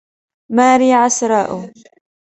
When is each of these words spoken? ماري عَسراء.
ماري 0.55 0.93
عَسراء. 0.93 1.71